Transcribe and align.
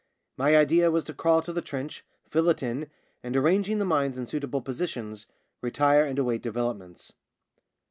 My 0.35 0.57
idea 0.57 0.89
was 0.89 1.03
to 1.03 1.13
crawl 1.13 1.43
to 1.43 1.53
the 1.53 1.61
trench, 1.61 2.03
fill 2.27 2.49
it 2.49 2.63
in, 2.63 2.89
and, 3.21 3.37
arranging 3.37 3.77
the 3.77 3.85
mines 3.85 4.17
in 4.17 4.25
suitable 4.25 4.63
positions, 4.63 5.27
retire 5.61 6.05
and 6.05 6.17
await 6.17 6.41
developments. 6.41 7.13